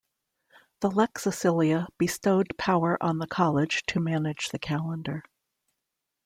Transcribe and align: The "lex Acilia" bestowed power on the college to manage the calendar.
The 0.79 0.89
"lex 0.89 1.25
Acilia" 1.27 1.85
bestowed 1.99 2.57
power 2.57 2.97
on 3.03 3.19
the 3.19 3.27
college 3.27 3.83
to 3.89 3.99
manage 3.99 4.49
the 4.49 4.57
calendar. 4.57 5.23